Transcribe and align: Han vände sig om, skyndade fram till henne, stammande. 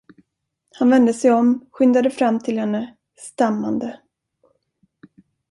Han 0.79 0.89
vände 0.89 1.13
sig 1.13 1.31
om, 1.31 1.65
skyndade 1.71 2.09
fram 2.09 2.39
till 2.39 2.59
henne, 2.59 2.97
stammande. 3.17 3.99